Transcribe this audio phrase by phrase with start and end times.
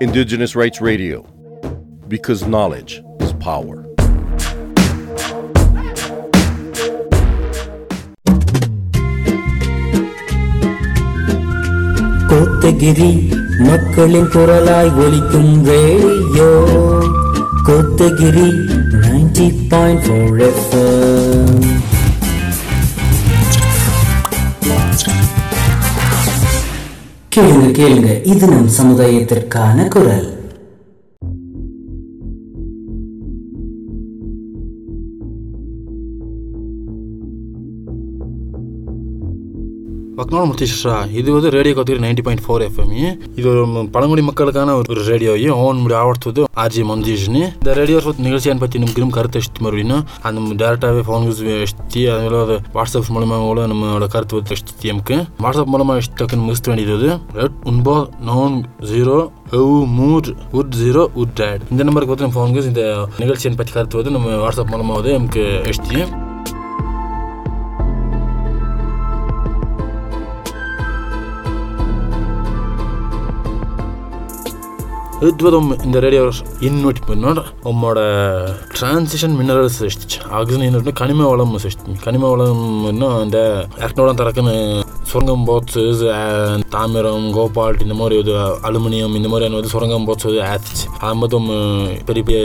[0.00, 1.22] Indigenous Rights Radio,
[2.08, 3.86] because knowledge is power.
[12.30, 13.10] Kotagiri
[13.66, 16.50] மக்களின் குரலாய் ஒலிக்கும் radio
[17.68, 18.48] Kotagiri
[19.02, 21.58] ninety point four FM
[27.35, 28.25] கேளுங்க கேளுங்க.
[28.25, 30.34] இது நம் சமுதாயத்திற்கான குரல்.
[40.25, 42.93] பார்த்தோம்னா நம்ம திஷா இது வந்து ரேடியோ கத்திரி நைன்டி பாயிண்ட் ஃபோர் எஃப்எம்
[43.39, 43.49] இது
[43.95, 49.39] பழங்குடி மக்களுக்கான ஒரு ரேடியோயும் ஓன் முடி ஆவர்த்தது ஆர்ஜி மந்திஜ்னு இந்த ரேடியோ நிகழ்ச்சியை பற்றி நமக்கு கருத்து
[49.41, 55.15] எஷ்டி மறுபடியும் அந்த டேரெக்டாகவே ஃபோன் யூஸ் எஷ்டி அதுமாதிரி வாட்ஸ்அப் மூலமாக கூட நம்மளோட கருத்து எஷ்டி எமக்கு.
[55.43, 57.09] வாட்ஸ்அப் மூலமாக எஷ்டி டக்குன்னு மிஸ்ட் வேண்டியது?
[57.43, 58.57] எட் ஒன்பது நோன்
[58.91, 59.17] ஜீரோ
[59.97, 62.83] மூர் உட் ஜீரோ உட் இந்த நம்பருக்கு வந்து நம்ம ஃபோன் இந்த
[63.23, 65.99] நிகழ்ச்சியை பற்றி கருத்து வந்து நம்ம வாட்ஸ்அப் மூலமாக வந்து எமக்கு எஷ்டி.
[75.25, 76.31] ಋತ್ವದೊಮ್ಮೆ இந்த ரேடியோ
[76.61, 77.99] ಇನ್ನೊಟ್ಟಿ ನೋಡ್ರ ಒಮ್ಮೋಡ
[78.67, 82.85] ಟ್ರಾನ್ಸಿಷನ್ ಮಿನರಲ್ಸ್ ಸಿಸ್ತಿಚ್ ಆಗ ನೀನು ಕಣಿಮೆ ಒಳಮ್ ಸಿಸ್ತಿ ಕಣಿಮೆ ಒಳಮ್
[83.21, 84.51] அந்த ஆக்டோடம்
[85.11, 86.03] சுரங்கம் பாக்ஸஸ்
[86.69, 88.31] தாமிரம் கோபால்ட் இந்த மாதிரி இது
[88.63, 91.49] அலுமினியம் இந்த மாதிரியான வந்து சுரங்கம் பாக்ஸ் வந்து ஆத்துச்சு ஆமதும்
[92.05, 92.39] பெரிய பெரிய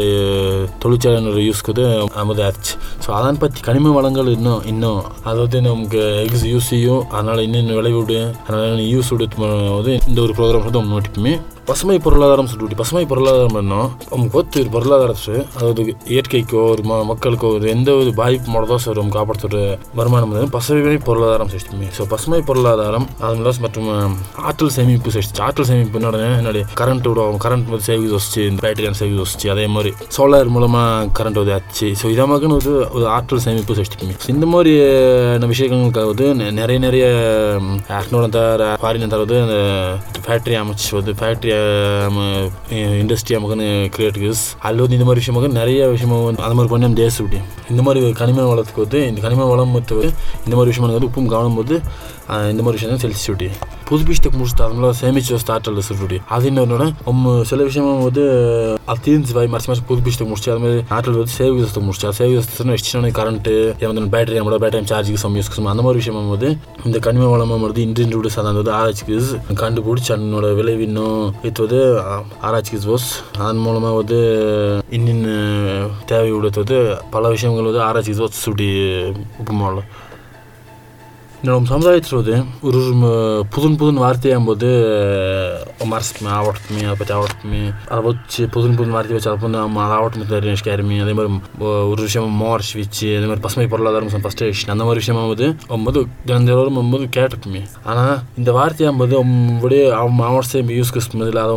[0.79, 1.87] தொழிற்சாலை யூஸ்க்கு
[2.17, 2.75] ஆமது ஆத்துச்சு
[3.07, 7.67] ஸோ அதான் பற்றி கனிம வளங்கள் இன்னும் இன்னும் அதை வந்து நமக்கு எக்ஸ் யூஸ் செய்யும் அதனால் இன்னும்
[7.67, 11.41] விளைவிடு அதனால் யூஸ் விடுவது இந்த ஒரு ப்ரோக்ராம் வந்து நோட்டிப்புமே
[11.71, 13.75] பசுமை பொருளாதாரம் சொல்லிட்டு பசுமை பொருளாதாரம் என்ன?
[14.13, 15.83] நமக்கு பொருளாதாரத்து அதாவது
[16.13, 19.59] இயற்கைக்கோ ஒரு ம மக்களுக்கோ ஒரு எந்த ஒரு பாதிப்பு மூலதோ சார் நம்ம காப்பாற்றுற
[19.99, 21.89] வருமானம் பசுமை பொருளாதாரம் சிஸ்டமே.
[21.99, 23.89] ஸோ பசுமை பொருளாதாரம் அதன் மற்றும்
[24.49, 26.01] ஆற்றல் சேமிப்பு சிஸ்டம் ஆற்றல் சேமிப்பு
[26.41, 31.07] என்னுடைய கரண்ட் விடுவோம் கரண்ட் வந்து சேவிங்ஸ் வச்சு இந்த பேட்டரியான சேவிங்ஸ் வச்சு அதே மாதிரி சோலார் மூலமாக
[31.21, 31.89] கரண்ட் வந்து ஆச்சு.
[32.03, 34.17] ஸோ இதை மாதிரி ஒரு ஒரு ஆற்றல் சேமிப்பு சிஸ்டமே.
[34.35, 34.75] இந்த மாதிரி
[35.55, 37.07] விஷயங்களுக்காக வந்து நிறைய நிறைய
[38.01, 39.59] அக்னோட தர ஃபாரின் தர வந்து அந்த
[40.27, 41.53] ஃபேக்ட்ரி அமைச்சு வந்து ஃபேக்ட்ரி
[42.71, 47.03] இண்டஸ்ட்ரி நமக்குன்னு கிரியேட் யூஸ் அதில் வந்து இந்த மாதிரி விஷயமாக நிறைய விஷயமாக வந்து அந்த மாதிரி பண்ணி
[47.03, 47.41] தேசப்படி
[47.71, 49.75] இந்த மாதிரி கனிம வளத்துக்கு வந்து இந்த கனிம வளம்
[50.45, 51.83] இந்த மாதிரி விஷயமாக வந்து உப்பும் கவனம் போது
[52.31, 53.51] இந்த மாதிரி விஷயம் தான் செலுத்தி விட்டி
[53.91, 58.47] புதுப்பிச்சுட்டு முடிச்சுட்டு அதனால சேமிச்சு ஸ்டார்டர்ல சொல்லிட்டு அது என்னன்னா நம்ம சில விஷயமும் வந்து
[58.85, 62.29] அது தீர்ந்து வாய் மறைச்சு மறைச்சு புதுப்பிச்சுட்டு முடிச்சு அது மாதிரி ஆற்றல் வந்து சேவ் விசத்தை முடிச்சு சேவ்
[62.29, 63.49] விசத்தை எக்ஸ்ட்ரா கரண்ட்
[63.87, 67.81] வந்து பேட்டரி நம்மளோட பேட்டரி சார்ஜுக்கு சம் யூஸ் அந்த மாதிரி விஷயம் வந்து இந்த கனிம வளமாக வந்து
[67.81, 72.03] இன்டர்நெட் சாதாரண வந்து ஆராய்ச்சிக்கு கண்டுபிடிச்சி அதனோட விளைவின்னும் இது வந்து
[72.41, 74.19] ஆராய்ச்சிக்கு போஸ் அதன் மூலமாக வந்து
[74.91, 75.27] இன்னின்
[76.07, 78.71] தேவை வந்து பல விஷயங்கள் வந்து ஆராய்ச்சிக்கு போஸ் சுட்டி
[79.39, 79.83] உப்புமாவில்.
[81.43, 82.81] நம்ம സമുദായത്തിലത് ഒരു
[83.51, 84.57] പുതുൻ പുതുൻ വാർത്ത ചെയ്യുമ്പോൾ
[85.91, 91.13] മറസ്മി ആവട്ടമി പറ്റി ആവട്ടമി അത് വെച്ച് പുതുൻ പുതുൻ വാർത്ത വെച്ച് அதை അത് ആവട്ടമി தெரிஞ்சுக்காருமி அதே
[91.13, 91.31] மாதிரி
[91.91, 96.03] ஒரு விஷயம் மார்ச் வச்சு அதே மாதிரி பசுமை பொருளாதாரம் ஃபஸ்ட் ஆக்ஷன் அந்த மாதிரி விஷயம் போது ஒம்பது
[96.27, 100.93] தினந்தோறும் ஒம்பது கேட்டுக்குமே ஆனால் இந்த வார்த்தையாகும்போது உங்களுடைய அவன் மாவட்டத்தை யூஸ்
[101.25, 101.57] இல்லை அதை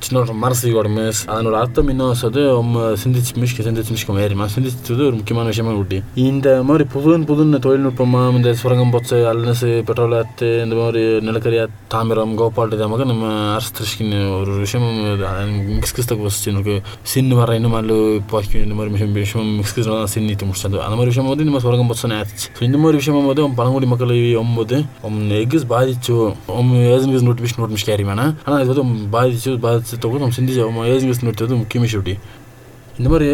[0.00, 5.16] சின்ன மனசுக்கோட மிஸ் அதனோட அர்த்தம் இன்னும் சொல்லி அவங்க சிந்திச்சு மிஷ்க சிந்திச்சு மிஷ்க வேறுமா சிந்திச்சது ஒரு
[5.16, 10.74] முக்கியமான விஷயமா கூட்டி இந்த மாதிரி புது புதுன்னு தொழில்நுட்பமாக இந்த சுரங்கம் பொச்சை அல்னஸு பெட்ரோல் அத்து இந்த
[10.76, 14.86] மாதிரி நிலக்கரியா தாமிரம் கோபால் இதாக நம்ம அரசு ஒரு விஷயம்
[15.68, 19.86] மிக்ஸ் கிஸ்தக்கு வச்சு எனக்கு சின்ன வர இன்னும் மாதிரி பாக்கி இந்த மாதிரி விஷயம் விஷயம் மிக்ஸ் கிஸ்
[19.86, 22.96] தான் சின்னிட்டு முடிச்சது அந்த மாதிரி விஷயம் வந்து இந்த மாதிரி சுரங்கம் போச்சு ஆச்சு ஸோ இந்த மாதிரி
[22.96, 24.84] விஷயம் போது பழங்குடி மக்கள் ஒம்பது
[25.32, 26.14] எக்ஸ் பாதிச்சு
[26.86, 31.42] ஏஜென்கிஸ் நோட்டிஃபிகேஷன் நோட்டிஃபிகேஷன் கேரி வேணாம் ஆனால் இது வந்து பாதிச்சு பாதிச்சு தொகுதி நம்ம சிந்திச்சு ஏஜென்கிஸ் நோட்டி
[31.42, 32.18] வந்து முக்கிய விஷயம்
[32.98, 33.26] இந்த மாதிரி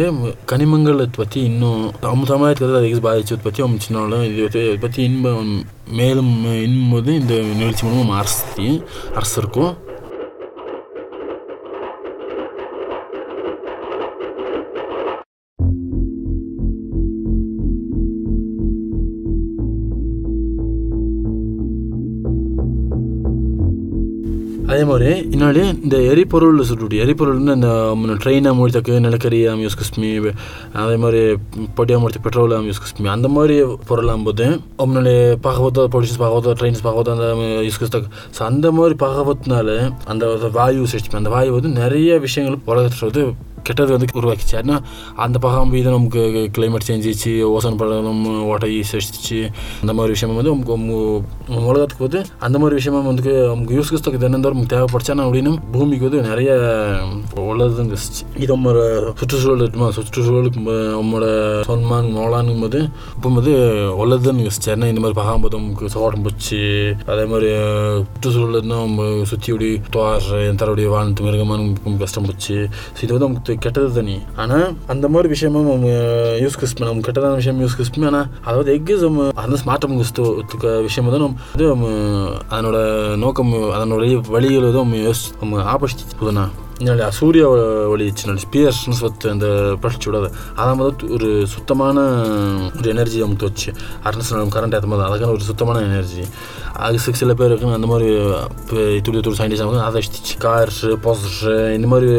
[0.51, 5.51] கனிமங்களை பற்றி இன்னும் நம்ம சமுதாயத்தில் அதை பாதிச்சதை பற்றி அமைச்சினாலும் இதை இது பற்றி இன்பம்
[5.99, 9.73] மேலும் இன்போது இந்த நிகழ்ச்சி மூலமாக அரசு அரசு இருக்கும்.
[24.93, 27.69] அதே மாதிரி இந்த எரிபொருள் சொல்லிட்டு எரிபொருள்னு இந்த
[28.23, 30.09] ட்ரெயினை மூடித்தக்கு நிலக்கரி ஆம் யூஸ் கஸ்மி
[30.81, 31.21] அதே மாதிரி
[31.75, 33.55] பொடியா மூடி பெட்ரோல் ஆம் யூஸ் கஸ்மி அந்த மாதிரி
[33.87, 34.47] பொருளாகும் போது
[34.77, 37.29] அவனுடைய பாகவத்தா பொலிஷன்ஸ் பாகவத்தா ட்ரெயின்ஸ் பாகவத்தா அந்த
[37.67, 40.25] யூஸ் கஸ்தக் ஸோ அந்த மாதிரி பாகவத்தினால அந்த
[40.57, 43.25] வாயு சிஸ்டம் அந்த வாயு வந்து நிறைய விஷயங்கள் உலகத்தில் வந்து
[43.67, 44.55] கெட்டது வந்து உருவாக்கிச்சு.
[44.61, 44.77] ஏன்னா
[45.25, 46.21] அந்த பகம் இது நமக்கு
[46.57, 49.39] கிளைமேட் சேஞ்ச் ஆச்சு ஓசோன் படலம் ஓட்டை செடிச்சு
[49.81, 50.73] அந்த மாதிரி விஷயம் வந்து நமக்கு
[51.69, 56.27] உலகத்துக்கு வந்து அந்த மாதிரி விஷயமா வந்து நமக்கு யூஸ் கிஸ்துக்கு தினந்தோறும் நமக்கு தேவைப்படுச்சானா அப்படின்னு பூமிக்கு வந்து
[56.29, 56.51] நிறைய
[57.51, 57.97] உள்ளதுங்க
[58.41, 58.71] இது நம்ம
[59.19, 59.87] சுற்றுச்சூழல் இருக்குமா?
[59.97, 60.61] சுற்றுச்சூழலுக்கு
[60.99, 61.25] நம்மளோட
[61.69, 62.79] சொன்மான் மோளானுங்கும் போது
[63.15, 63.53] இப்போ வந்து
[64.03, 66.61] உள்ளதுன்னு என்ன இந்த மாதிரி பகாம்போது நமக்கு சோடம் போச்சு.
[67.11, 67.51] அதே மாதிரி
[68.03, 71.67] சுற்றுச்சூழல்னா நம்ம சுற்றி தோற துவார் தரவுடைய வாழ்ந்து மிருகமான
[71.99, 72.55] கஷ்டம் போச்சு.
[73.03, 75.91] இது வந்து நமக்கு கெட்டது தனி ஆனால் அந்த மாதிரி விஷயமும் நம்ம
[76.39, 81.23] யூஸ் கிஸ்மே நம்ம கெட்டதான விஷயம் யூஸ் கிஸ்மே ஆனால் அதாவது எக்கிசம் அந்த ஸ்மார்ட் கிறிஸ்துவத்துக்கு விஷயம் வந்து
[81.23, 81.87] நம்ம இது நம்ம
[82.49, 82.77] அதனோட
[83.15, 86.05] நோக்கம் அதனோட வழிகள் வந்து நம்ம யோசி நம்ம ஆப்போசிட்
[86.83, 87.43] புதுனா என்னோட சூரிய
[87.89, 89.47] ஒளி சின்ன ஸ்பியர்ஸ்னு சொத்து அந்த
[89.81, 90.27] பழிச்சு விடாது.
[90.57, 91.97] அதான் மாதிரி ஒரு சுத்தமான
[92.77, 93.69] ஒரு எனர்ஜி நமக்கு வச்சு
[94.03, 94.21] அரசு
[94.55, 96.23] கரண்ட் ஏற்ற மாதிரி அதுக்கான ஒரு சுத்தமான எனர்ஜி
[96.79, 98.07] அது சில- சில பேர் இருக்குன்னு அந்த மாதிரி
[98.61, 99.99] இப்போ துடி துடி சயின்டிஸ்ட் அவங்க அதை
[100.39, 101.41] கார்ஸு கார்ஸ்
[101.75, 102.09] இந்த மாதிரி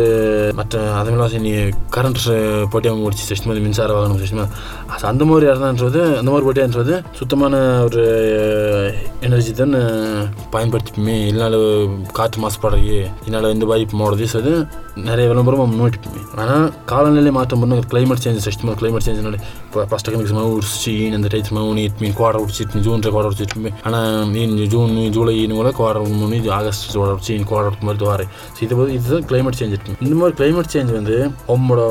[0.54, 1.52] மற்ற அதெல்லாம் நீ
[1.96, 2.20] கரண்ட்
[2.70, 4.52] போட்டி அவங்க முடிச்சு சிஸ்டம் மாதிரி மின்சார வாகனம் சிஸ்டம்
[4.88, 7.52] அது அந்த மாதிரி இடம்ன்றது அந்த மாதிரி போட்டியான்றது சுத்தமான
[7.84, 8.02] ஒரு
[9.20, 9.74] எனர்ஜி தான்
[10.52, 11.16] பயன்படுத்திப்போமே.
[11.24, 11.56] இல்லைனால
[12.12, 14.53] காற்று மாசுபாடுறது இதனால் இந்த பாதிப்பு மாடுறது ஸோ அது
[15.03, 20.07] நிறைய விளம்பரம் நம்ம நோட்டிப்போமே ஆனால் காலநிலை மாற்றம் பண்ண climate change system climate change இப்போ ஃபஸ்ட்
[20.07, 24.67] எக்கனாமிக்ஸ் மாவு உடிச்சு இந்த டைட் மாவு நீட் மீன் கோடை உடிச்சிட்டு ஜூன் கோடை உடிச்சிட்டு ஆனால் ಈ
[24.67, 28.93] ಜೂನ್ ಜೂಲೈ ಇನ್ನು ಕ್ವಾರ மூணு இது ஆகஸ்ட் வளர்ச்சி இன் குவார மாதிரி வாரு ஸோ இது வந்து
[28.93, 31.17] இதுதான் கிளைமேட் சேஞ்ச் இருக்கு இந்த மாதிரி கிளைமேட் சேஞ்ச் வந்து
[31.47, 31.81] உம்மோட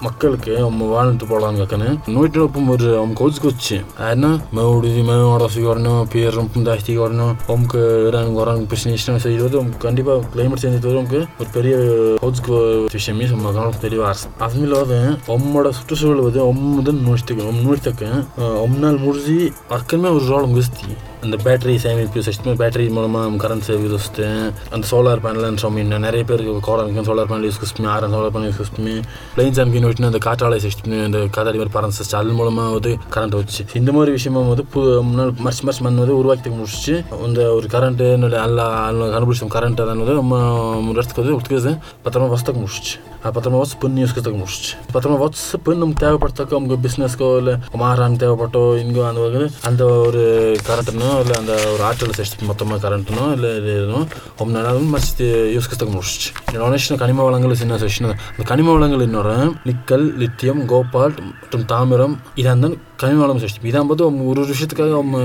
[0.00, 3.76] மக்களுக்கு அவங்க வாழ்ந்துட்டு போகலான்னு கேட்கணும் நூற்றி ஒപ്പം ஒரு அவங்க கொச்சுக்கு வச்சு.
[3.98, 7.78] ஏன்னா மவுடி மவுடசி வரணும் பேர் ரொம்ப ஜாஸ்தி வரணும் உமக்கு
[8.08, 11.74] இறாங்க வராங்க பிரச்சனை இஷ்டம் ஸோ கண்டிப்பாக கிளைமேட் சேஞ்ச் வந்து உங்களுக்கு ஒரு பெரிய
[12.22, 19.52] கொச்சுக்கு விஷயமே நம்ம தெரிய அரசு இல்லாத உம்மோட சுற்றுச்சூழல் வந்து ஒம்மதான் நோய்த்துக்கு ஒம் நோய்த்தக்க ஒம்னால் முடிஞ்சு
[19.68, 20.88] அக்கமே ஒரு ரோலம் குஸ்தி
[21.22, 24.26] அந்த பேட்டரி சேமிப்பு சிஸ்டம் பேட்டரி மூலமாக கரண்ட் சேவ் வச்சுட்டு
[24.70, 28.74] அந்த சோலார் பேனல்னு சொல்லி நிறைய பேருக்கு கோடம் சோலார் பேனல் யூஸ் பண்ணி ஆரம் சோலார் பேனல் யூஸ்
[28.76, 28.94] பண்ணி
[29.36, 33.34] பிளைன்ஸ் அண்ட் விட்டு அந்த காற்றாலை சிஸ்டம் இந்த காத்தாடி மாதிரி பரன் சிஸ்டம் அது மூலமாக வந்து கரண்ட்
[33.34, 33.64] வச்சு.
[33.74, 38.08] இந்த மாதிரி விஷயமா வந்து பு முன்னாள் மர்ச் மர்ச் மண் வந்து உருவாக்கி முடிச்சு இந்த ஒரு கரண்ட்டு
[38.42, 38.66] எல்லா
[39.14, 44.32] கண்டுபிடிச்சோம் கரண்ட் அதான் வந்து நம்ம இடத்துக்கு வந்து ஒத்துக்குது பத்திரமா வசத்துக்கு முடிச்சு பத்திரமா வச்சு பெண் யூஸ்க்கு
[44.32, 50.56] முடிச்சு பத்திரமா வச்சு பெண் நமக்கு தேவைப்படுறதுக்கு அவங்க பிஸ்னஸ்க்கோ இல்லை மாறான்னு தேவைப்பட்டோ இங்கோ அந்த அந்த ஒரு
[50.68, 54.06] கரண்ட்டுனோ இல்லை அந்த ஒரு ஆற்றல் சிஸ்டம் மொத்தமாக கரண்ட்னோ இல்லை இது
[54.38, 55.08] ரொம்ப நேரம் யூஸ்
[55.54, 61.64] யூஸ்க்கு முடிச்சு டொனேஷன் கனிம வளங்கள் சின்ன செஷன் அந்த கனிம வளங்கள் இன்னொரு நிக்கல் லித்தியம் கோபால்ட் மற்றும்
[61.64, 65.18] தாமிரம் இதான் தான் கனிம வளம் சிஸ்டம் இதான் பார்த்து அவங்க ஒரு விஷயத்துக்காக அவங்க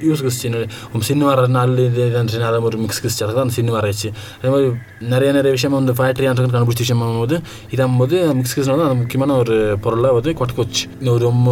[0.00, 4.12] யூஸ் கிறிஸ்டின் அவங்க சின்ன வர நாள் இதான் அதை ஒரு மிக்ஸ் கிறிஸ்டியாக தான் அந்த சின்ன வரைச்சு
[4.42, 7.39] அதே மாதிரி நிறைய நிறைய விஷயம் வந்து ஃபேக்ட்ரி அந்த கண்டுபிடிச்ச விஷயம் போது
[7.70, 11.50] இதான் போது மிக்ஸ் கிறிஸ்டின் வந்து அந்த முக்கியமான ஒரு பொருளாக வந்து கொட்டுக்கோச்சு இந்த ஒரு ரொம்ப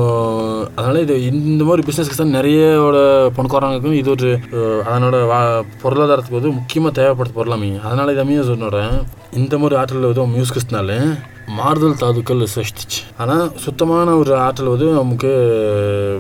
[0.74, 2.96] அதனால் இது இந்த மாதிரி பிஸ்னஸ்க்கு தான் நிறையோட
[3.36, 4.40] பணக்காரங்களுக்கும் இது ஒரு
[4.84, 9.02] அதனோட வா பொருளாதாரத்துக்கு வந்து முக்கியமாக தேவைப்படுற பொருளாமே அதனால் இதாமே சொன்னோடேன்
[9.32, 10.56] இந்த மாதிரி ஆற்றல் வந்து மியூஸ்
[11.48, 15.30] மாறுதல் தாதுக்கள் சிருஷ்டிச்சு ஆனால் சுத்தமான ஒரு ஆற்றல் வந்து நமக்கு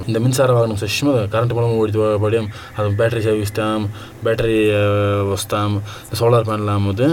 [0.06, 3.88] இந்த மின்சார வாகனம் சிஸ்டம் கரண்ட் மூலம் ஓடி படியும் அது பேட்டரி சர்வீஸ்தாம்
[4.24, 4.70] பேட்டரி
[5.30, 5.82] வஸ்தாம்
[6.12, 7.08] சோலார் பேனலாம் வந்து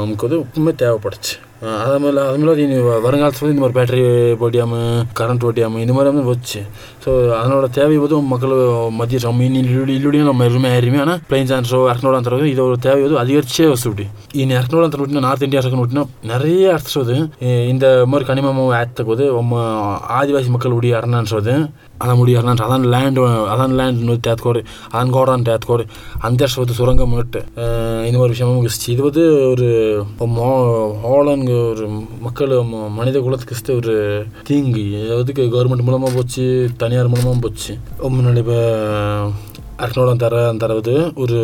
[0.00, 1.36] நமக்கு வந்து உண்மை தேவைப்படுச்சு.
[1.80, 4.04] அதுமில்ல அதுமில்லாது இனி வருங்காலத்தில் வந்து இந்த மாதிரி பேட்டரி
[4.40, 6.60] ஓட்டியாமல் கரண்ட் ஓட்டியாமல் இந்த மாதிரி வந்து வச்சு
[7.04, 8.54] ஸோ அதனோட தேவை வந்து மக்கள்
[8.92, 13.02] மத்திய மீன் இல்லுடி இல்லுடியும் நம்ம எதுவுமே ஏறியுமே ஆனால் பிளைன் சான்ஸோ அரக்கனோட அந்த இது ஒரு தேவை
[13.02, 17.18] வந்து அதிகரிச்சே வச்சு வசூட்டி இனி அரக்கனோட அந்த விட்டுனா நார்த் இந்தியா அரக்கன் விட்டுனா நிறைய அரசு
[17.68, 19.28] இந்த மாதிரி கனிமமாக ஆத்தக்கு
[20.16, 21.54] ஆதிவாசி மக்கள் மக்களுடைய அரணன்றது
[21.99, 24.61] ಅದ ಮುಡಿ ಅರ್ನ ಅನ್ಸ ಅದನ್ನ ಲ್ಯಾಂಡ್ ಅದನ್ನ ಲ್ಯಾಂಡ್ தேத்கோடு
[24.91, 25.83] அதன் கோடான் தேத்கோடு
[26.21, 27.41] அந்த வந்து சுரங்கம் விட்டு
[28.07, 29.67] இந்த மாதிரி விஷயமும் முகிச்சு இது வந்து ஒரு
[31.03, 31.85] ஹோலங்க ஒரு
[32.21, 33.95] மக்கள் ம- மனித குலத்துக்கு ஒரு
[34.43, 34.83] தீங்கு
[35.15, 36.45] அதுக்கு கவர்மெண்ட் மூலமாக போச்சு
[36.77, 37.73] தனியார் மூலமாக போச்சு
[38.15, 38.59] முன்னாடி இப்போ
[39.79, 41.37] ಅರ್ನೋಡ್ ಅಂತಾರ ಅಂತಾರದು ஒரு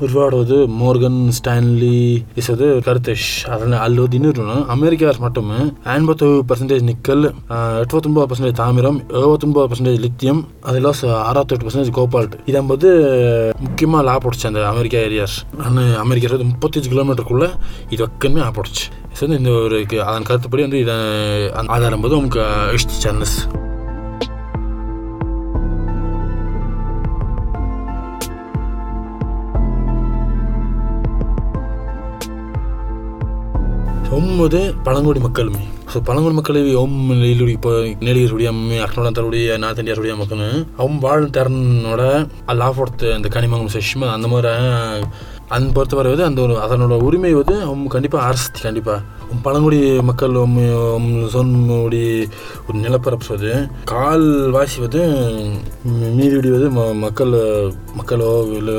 [0.00, 1.96] உருவாடுவது மோர்கன் ஸ்டான்லி
[2.34, 5.50] இசது கருத்தேஷ் அதில் அல்லது இன்னொரு அமெரிக்கா மட்டும்
[5.92, 7.24] ஐம்பத்து பர்சன்டேஜ் நிக்கல்
[7.78, 10.88] எட்டுவத்தொம்பது பர்சன்டேஜ் தாமிரம் எழுபத்தொம்பது பர்சன்டேஜ் லித்தியம் அதில்
[11.24, 12.88] அறுபத்தெட்டு பர்சன்டேஜ் கோபால்ட் இதன்போது
[13.60, 17.50] முக்கியமாக லாபடுச்சு அந்த அமெரிக்கா ஏரியாஸ் ஆனால் அமெரிக்கா வந்து முப்பத்தஞ்சு கிலோமீட்டருக்குள்ளே
[17.90, 20.96] இது வக்கமே ஆப்போடுச்சு ஸோ வந்து இந்த ஒரு கு- அதன் கருத்துப்படி வந்து இதை
[21.74, 22.42] ஆதாரம் போது நமக்கு
[22.76, 23.38] இஷ்டி சேனல்ஸ்
[34.13, 35.61] ஒன்பது பழங்குடி மக்களுமே.
[35.91, 38.49] ஸோ பழங்குடி மக்கள் ஒம் இல்லுடி இப்போ நெடிகருடைய
[38.83, 40.43] அர்த்தோடைய நார்த் இந்தியாருடைய மக்கள்
[40.77, 42.01] அவங்க வாழ் திறனோட
[42.59, 44.51] லாஃபோர்த்து அந்த கனிமங்கம் சஷ்மா அந்த மாதிரி
[45.49, 49.01] அந்த பொறுத்தவரை வந்து அந்த ஒரு அதனோட உரிமை வந்து அவங்க கண்டிப்பாக அரசு கண்டிப்பாக
[49.43, 50.35] பழங்குடி மக்கள்
[51.33, 52.07] சொன்னுடைய
[52.67, 53.53] ஒரு நிலப்பரப்பு வந்து
[53.85, 55.01] கால் வாசி வந்து
[56.13, 57.35] மீதியுடைய வந்து ம- மக்கள்
[57.95, 58.77] மக்களோ இல்லை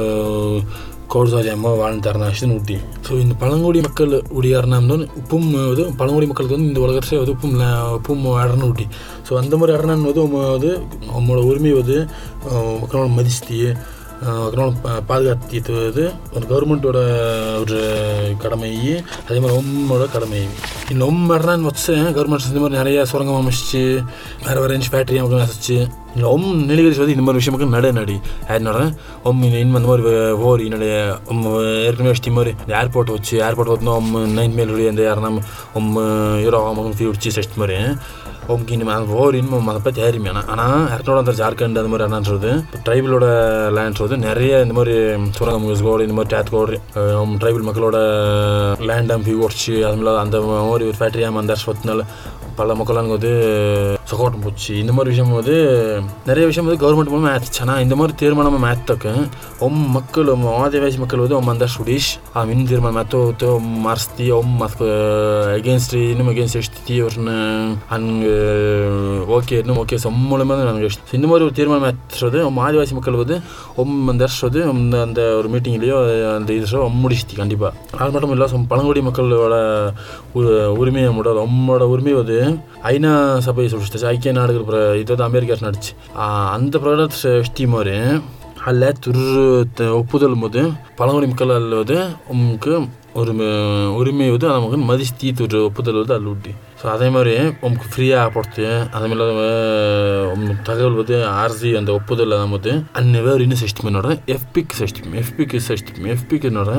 [1.12, 2.76] கோடுசாரி அம்மா வாழ்ந்தாருனா ஊட்டி.
[3.06, 7.56] ஸோ இந்த பழங்குடி மக்கள் உடையாருனா வந்து உப்பும் வந்து பழங்குடி மக்களுக்கு வந்து இந்த உலகத்தை வந்து உப்பும்
[7.98, 8.86] உப்பும் அடர்னு ஊட்டி.
[9.28, 10.72] ஸோ அந்த மாதிரி இடர்னு வந்து வந்து
[11.14, 11.98] அவங்களோட உரிமை வந்து
[12.82, 13.58] மக்களோட மதிஸ்தி
[14.26, 16.04] மக்களோட பாதுகாத்து
[16.34, 16.98] ஒரு கவர்மெண்ட்டோட
[17.62, 17.78] ஒரு
[18.42, 18.70] கடமை
[19.26, 20.40] அதே மாதிரி ஒம்மோட கடமை
[20.92, 23.82] இந்த உம் மாதிரி தான் வச்சு கவர்மெண்ட் இந்த மாதிரி நிறைய சுரங்கம் அமைச்சிச்சு.
[24.46, 25.76] வேறு வேறு இருந்துச்சு ஃபேக்ட்ரி மக்கள் நசிச்சு
[26.16, 28.16] இந்த ஒம் நிலைகரிச்சு வந்து இந்த மாதிரி விஷயமுக்கு நட நடி.
[28.48, 28.78] அதனால
[29.28, 30.04] ஒம் இன்னும் அந்த மாதிரி
[30.48, 30.92] ஓர் என்னுடைய
[31.86, 35.32] ஏற்கனவே வச்சு மாதிரி இந்த ஏர்போர்ட் வச்சு ஏர்போர்ட் வந்து ஒம் நைன் மேலுடைய அந்த யாருன்னா
[35.80, 35.90] ஒம்
[36.44, 36.60] யூரோ
[36.98, 37.78] ஃபீ வச்சு செஸ்ட் மாதிரி.
[38.48, 42.06] ஒம்க்கு இனிமேல் அது ஓர் இன்னும் அதை பற்றி ஏறிமே ஆனால் ஆனால் இரநூறு அந்த ஜார்க்கண்ட் அந்த மாதிரி
[42.08, 43.26] என்னன்றது இப்போ ட்ரைபிளோட
[43.72, 44.94] லேண்ட்ஸ் நிறைய இந்த மாதிரி
[45.30, 46.76] சுரங்க மியூசிக்கோடு இந்த மாதிரி டேத் கோடு
[47.38, 47.98] ட்ரைபிள் மக்களோட
[48.80, 52.04] லேண்ட் அம்பி ஓடிச்சு அது மாதிரி அந்த மாதிரி ஒரு ஃபேக்ட்ரி அந்த வருஷத்தினால
[52.56, 53.32] பல மக்கள் வந்து
[54.14, 54.74] சகோட்டம் போச்சு.
[54.74, 55.56] இந்த மாதிரி விஷயம் வந்து
[56.26, 59.12] நிறைய விஷயம் வந்து கவர்மெண்ட் மூலமாக ஆச்சு ஆனால் இந்த மாதிரி தீர்மானம் ಮಾತ್ತಕ್ಕೆ
[59.60, 63.18] ಒಮ್ಮ ಮಕ್ಕಳು ಆದಿವಾಸಿ ಮಕ್ಕಳು மக்கள் வந்து ஒம் அந்த ಆ ஆ மின் ಮಾತು
[63.82, 64.80] ಮಾರ್ಸ್ತಿ ಒಮ್ಮ ಮತ್ಕ
[65.54, 67.32] ಅಗೇನ್ಸ್ಟ್ ಇನ್ನೂ ಅಗೇನ್ಸ್ಟ್ இன்னும் ಅವ್ರನ್ನ
[67.88, 68.34] ಹಂಗೆ
[69.28, 73.14] ಓಕೆ ಇನ್ನೂ ஓகே இன்னும் ஓகே ನನಗೆ ಎಷ್ಟು இந்த மாதிரி ஒரு தீர்மானம் ஏற்றுறது நம்ம ஆதிவாசி மக்கள்
[73.14, 73.42] வந்து
[73.76, 75.98] ஒம் அந்த ஏற்றுறது அந்த அந்த ஒரு மீட்டிங்லேயோ
[76.36, 76.66] அந்த இது
[77.02, 79.56] முடிச்சுத்தி கண்டிப்பாக அது மட்டும் இல்லை பழங்குடி மக்களோட
[80.78, 82.38] உரிமையை நம்மளோட உம்மோட உரிமை வந்து
[82.82, 85.93] ஐநா சபையை சொல்லிச்சு ஐக்கிய நாடுகள் இது வந்து அமெரிக்கா நடிச்சு
[86.51, 87.97] அந்த பிரகடனத்தை எஷ்டி மாதிரி
[88.67, 89.43] ಅಲ್ಲೇ ತುರ್ರು
[89.93, 90.63] ಒಪ್ಪುದಲ್ ಮುದು
[90.97, 91.99] ಪಳಂಗುಡಿ ಮಕ್ಕಳಲ್ಲಿ ಹೋದೆ
[92.29, 92.73] ಉಮ್ಗೆ
[93.15, 93.31] ஒரு
[93.91, 98.29] உரிமை வந்து நமக்கு மதிச்சு தீத்து ஒரு ஒப்புதல் வந்து அதில் விட்டு ஸோ அதே மாதிரி உங்களுக்கு ஃப்ரீயாக
[98.29, 99.23] போடுத்து அதே மாதிரி
[100.63, 106.07] தகவல் வந்து ஆர்சி அந்த ஒப்புதல் வந்து அன்னை வேறு இன்னும் சிஸ்டம் என்னோட எஃபிக் சிஸ்டம் எஃபிக்கு சிஸ்டம்
[106.07, 106.73] எஃபிக்கு என்னோட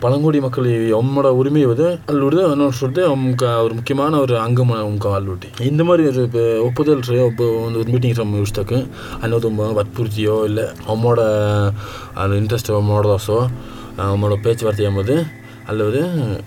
[0.00, 5.48] பழங்குடி மக்கள் உம்மோட உரிமை வந்து அல்லுடுது இன்னொரு சொல்லிட்டு அவங்க ஒரு முக்கியமான ஒரு அங்கம் அவங்க அல்லுட்டி
[5.64, 7.02] இந்த மாதிரி ஒரு இப்போ ஒப்புதல்
[7.58, 8.72] ಒಂದು ஒரு மீட்டிங் நம்ம ಯೂಸ್ತಾಕ
[9.20, 11.20] ಅನ್ನೋದು ವತ್ಪೂರ್ತಿಯೋ ಇಲ್ಲ ಅಮ್ಮೋಡ
[12.14, 13.38] ಅದು ಇಂಟ್ರೆಸ್ಟ್ ಮಾಡೋದಸೋ
[14.02, 15.16] ಅಮ್ಮೋಡ பேச்சுவார்த்தை ಎಂಬುದು
[15.66, 16.00] அல்லது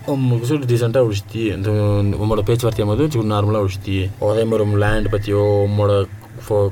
[0.06, 1.70] உங்களுக்கு சொல்லிட்டு டீசெண்டாக உழிச்சி இந்த
[2.18, 6.06] உங்களோட பேச்சுவார்த்தை போது சும்மா நார்மலாக உழிச்சி அதே மாதிரி உங்கள் லேண்ட் பற்றியோ உங்களோட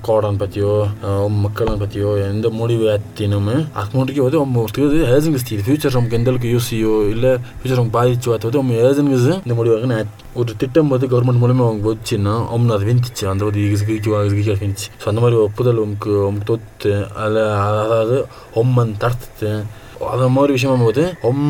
[0.01, 0.87] கோடன் பற்றியோ
[1.27, 7.09] மக்களன் பற்றியோ எந்த முடிவு எத்தினுமே அது முடிக்க வந்து உங்களுக்கு ஏஜென்ஸ் ஃபியூச்சர் நமக்கு எந்த அளவுக்கு யூஸியோ
[7.09, 11.69] இல்லை ஃபியூச்சர் நமக்கு பாதிச்சு அது வந்து அவங்க ஏஜென்ஸ் இந்த முடிவாக ஒரு திட்டம் வந்து கவர்மெண்ட் மூலமாக
[11.69, 14.11] அவங்க வச்சுன்னா அவங்க அதை விந்துச்சு அந்த ஒரு இகிக்கு
[14.59, 18.25] விந்துச்சு ஸோ அந்த மாதிரி ஒப்புதல் உங்களுக்கு தொத்து அதில் அதாவது
[18.55, 19.63] ஒம்மன் தடுத்து
[20.09, 21.45] அந்த மாதிரி விஷயம் போது ஹொம்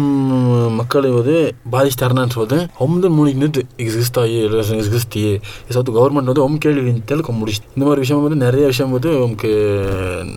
[0.75, 1.35] மக்களை வந்து
[1.71, 4.35] பாதிச்சிட்டாருன்னு சொல்லுது ஹொம்து மூணு நிறுத்து எக்ஸிஸ்டாயி
[4.75, 5.33] எக்ஸிஸ்டியே
[5.69, 9.51] சவுத்து கவர்மெண்ட் வந்து ஹொம் கேள்வி தெலுக்க முடிச்சு இந்த மாதிரி விஷயம் வந்து நிறைய விஷயம் வந்து நமக்கு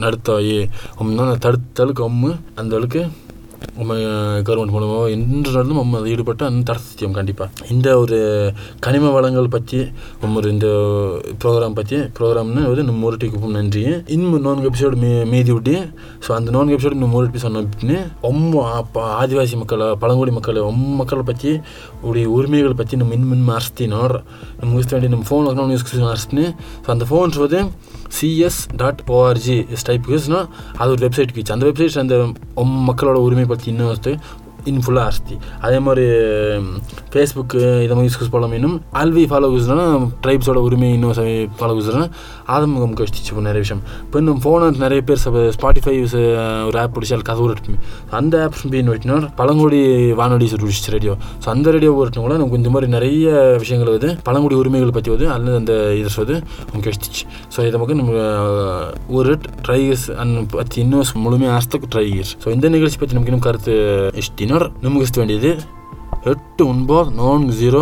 [0.00, 0.58] நடுத்தாயி
[0.96, 3.02] ஹொம்னா தடு தலுக்கு ஹொம்மு அந்த அளவுக்கு
[3.78, 9.86] கவர்மெண்ட் மூலமாக என்றாலும் நம்ம அதை ஈடுபட்டு அந்த தடுத்தியம் கண்டிப்பாக இந்த ஒரு கனிம வளங்கள் பற்றி
[10.34, 10.66] ஒரு இந்த
[11.44, 13.86] ப்ரோக்ராம் பற்றி ப்ரோக்ராம்னு வந்து நம்ம மூரட்டிக்கு நன்றி.
[14.06, 15.88] இன்னும் நான்கு எபிசோடு மீ மீதி விட்டு
[16.28, 21.24] ஸோ அந்த நான்கு எபிசோடு இன்னும் மூரட்டி எபிசோட் அப்படின்னு ரொம்ப ஆதிவாசி மக்களை பழங்குடி மக்களை ரொம்ப மக்களை
[21.26, 21.60] பற்றி
[22.02, 23.86] உடைய உரிமைகளை பற்றி நம்ம இன்னும் அரிசி
[24.60, 26.56] நம்ம யூஸ் வேண்டிய நம்ம ஃபோன் வரணும் யூஸ் அரசுன்னு
[26.86, 27.64] ஸோ அந்த ஃபோன்ஸ் வந்து
[28.20, 34.14] சிஎஸ் டாட் ஓஆர்ஜி டைப் யூஸ்னால் அது ஒரு வெப்சைட் கிச்சு அந்த வெப்சைட் அந்த மக்களோட உரிமை பற்றி
[34.64, 36.06] இன்ஃபுல்லாக ஆர்த்தி அதே மாதிரி
[37.12, 42.10] ஃபேஸ்புக்கு இதை மாதிரி யூஸ் பண்ண மீனும் அல்வி ஃபாலோ யூஸ்னா ட்ரைப்ஸோட உரிமை இன்னும் ஃபாலோ யூஸ்னா
[42.46, 43.82] ஆதமுகம் கஷ்டிச்சு நிறைய விஷயம்.
[44.02, 45.18] இப்போ இன்னும் ஃபோனை நிறைய பேர்
[45.50, 46.14] ஸ்பாட்டிஃபை யூஸ்
[46.66, 47.78] ஒரு ஆப் பிடிச்சால் கதவு இருட்டுமே
[48.10, 52.90] அந்த ஆப்ஸ் பீன் வெட்டினா பழங்குடி வானொலி பிடிச்சி ரேடியோ ஸோ அந்த ரேடியோ கூட நமக்கு இந்த மாதிரி
[52.90, 57.22] நிறைய விஷயங்கள் வந்து பழங்குடி உரிமைகள் பற்றி வந்து அல்லது அந்த இது வந்து நமக்கு கஷ்டிச்சு
[57.56, 58.12] ஸோ இதை நமக்கு நம்ம
[59.08, 63.46] ஒரு ட்ரை அண்ட் பற்றி இன்னும் முழுமையாக ஆஸ்தக்கு ட்ரை இயர்ஸ் ஸோ இந்த நிகழ்ச்சி பற்றி நமக்கு இன்னும்
[63.48, 63.74] கருத்து
[64.16, 65.50] இஷ்டினோ பின்னர் நிமிகிஸ்ட வேண்டியது
[66.30, 67.80] எட்டு ஒன்பது நான்கு ஜீரோ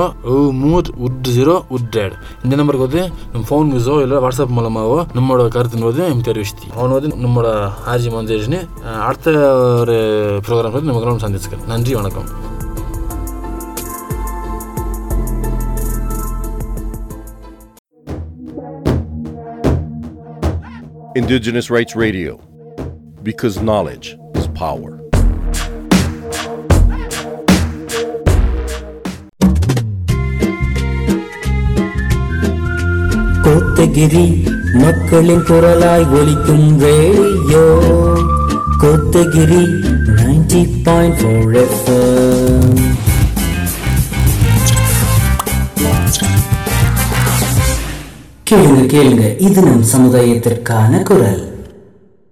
[0.61, 2.15] மூத் உட் ஜீரோ உட் ஏட்
[2.45, 3.03] இந்த நம்பருக்கு வந்து
[3.33, 7.51] நம்ம ஃபோன் யூஸோ இல்லை வாட்ஸ்அப் மூலமாகவோ நம்மளோட கருத்துன்னு வந்து நம்ம தெரிவிச்சு அவன் வந்து நம்மளோட
[7.93, 8.61] ஆர்ஜி மந்தேஜ்னு
[9.09, 9.35] அடுத்த
[9.81, 9.97] ஒரு
[10.49, 12.31] ப்ரோக்ராம் வந்து நமக்கு சந்திச்சுக்கிறேன் நன்றி வணக்கம்
[21.17, 22.35] Indigenous Rights Radio,
[23.23, 25.02] because knowledge is power.
[33.83, 34.27] Kotagiri
[34.73, 37.63] மக்களின் குரலாய் ஒலிக்கும் radio.
[38.83, 39.63] Kotagiri
[40.19, 41.57] ninety point four
[48.51, 51.43] கேளுங்க கேளுங்க இது நம் சமுதாயத்திற்கான குரல்.